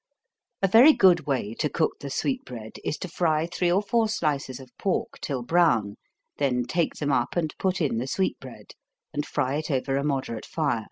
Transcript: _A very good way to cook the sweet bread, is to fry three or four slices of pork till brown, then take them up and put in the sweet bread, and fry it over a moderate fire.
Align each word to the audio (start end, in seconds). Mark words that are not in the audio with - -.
_A 0.62 0.66
very 0.66 0.94
good 0.94 1.26
way 1.26 1.52
to 1.56 1.68
cook 1.68 1.98
the 2.00 2.08
sweet 2.08 2.42
bread, 2.46 2.76
is 2.82 2.96
to 2.96 3.06
fry 3.06 3.46
three 3.46 3.70
or 3.70 3.82
four 3.82 4.08
slices 4.08 4.58
of 4.58 4.70
pork 4.78 5.20
till 5.20 5.42
brown, 5.42 5.96
then 6.38 6.64
take 6.64 6.94
them 6.94 7.12
up 7.12 7.36
and 7.36 7.54
put 7.58 7.82
in 7.82 7.98
the 7.98 8.06
sweet 8.06 8.40
bread, 8.40 8.70
and 9.12 9.26
fry 9.26 9.56
it 9.56 9.70
over 9.70 9.96
a 9.98 10.02
moderate 10.02 10.46
fire. 10.46 10.86